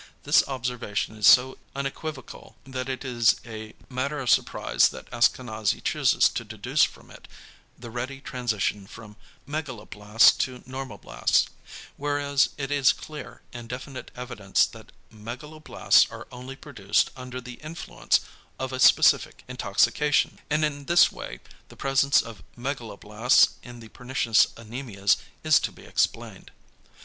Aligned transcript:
This 0.23 0.43
observation 0.47 1.15
is 1.15 1.27
so 1.27 1.59
unequivocal, 1.75 2.55
that 2.63 2.89
it 2.89 3.05
is 3.05 3.35
a 3.45 3.75
matter 3.87 4.17
of 4.19 4.31
surprise 4.31 4.89
that 4.89 5.07
Askanazy 5.11 5.79
chooses 5.79 6.27
to 6.29 6.43
deduce 6.43 6.83
from 6.83 7.11
it, 7.11 7.27
the 7.77 7.91
ready 7.91 8.19
transition 8.19 8.87
from 8.87 9.15
megaloblasts 9.47 10.35
to 10.39 10.61
normoblasts; 10.61 11.49
whereas 11.97 12.49
it 12.57 12.71
is 12.71 12.93
clear 12.93 13.43
and 13.53 13.69
definite 13.69 14.09
evidence 14.15 14.65
that 14.65 14.91
=megaloblasts 15.13 16.11
are 16.11 16.27
only 16.31 16.55
produced 16.55 17.11
under 17.15 17.39
the 17.39 17.59
influence 17.61 18.21
of 18.57 18.73
a 18.73 18.79
specific 18.79 19.43
intoxication=. 19.47 20.39
And 20.49 20.65
in 20.65 20.85
this 20.85 21.11
way 21.11 21.41
the 21.67 21.77
presence 21.77 22.23
of 22.23 22.41
megaloblasts 22.57 23.49
in 23.61 23.81
the 23.81 23.89
pernicious 23.89 24.47
anæmias 24.55 25.17
is 25.43 25.59
to 25.59 25.71
be 25.71 25.83
explained. 25.85 26.49